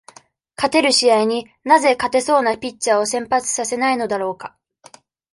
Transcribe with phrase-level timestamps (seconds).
[0.57, 4.57] 勝てる試合に、なぜ勝てそうなピッチャーを先発させないのだろうか。